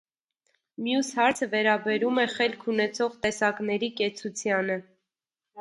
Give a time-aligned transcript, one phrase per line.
[0.85, 4.83] Մյուս հարցը վերաբերում է «խելք» ունեցող տեսակների կեցությանը։